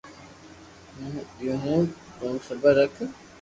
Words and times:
ھون 0.97 1.13
ديو 1.37 1.53
ھون 1.63 1.83
ني 2.19 2.31
سبر 2.47 2.71
رک 2.77 2.95